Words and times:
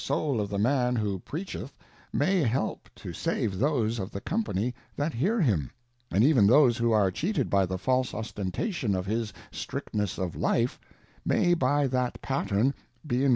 Soul 0.03 0.41
of 0.41 0.49
the 0.49 0.57
Man 0.57 0.95
who 0.95 1.19
preacheth, 1.19 1.77
may 2.11 2.41
help 2.41 2.89
to 2.95 3.13
save 3.13 3.59
those 3.59 3.99
of 3.99 4.09
the 4.09 4.19
Company 4.19 4.73
that 4.95 5.13
hear 5.13 5.39
him, 5.39 5.69
and 6.09 6.23
even 6.23 6.47
those 6.47 6.79
who 6.79 6.91
are 6.91 7.11
cheated 7.11 7.51
by 7.51 7.67
the 7.67 7.75
f 7.75 7.87
alse, 7.87 8.11
Ostentar 8.11 8.73
tion 8.73 8.95
of 8.95 9.05
his 9.05 9.31
strictness 9.51 10.17
of 10.17 10.35
life, 10.35 10.79
may 11.23 11.53
by 11.53 11.85
that 11.85 12.19
Pattern 12.23 12.73
b_e_en. 13.07 13.29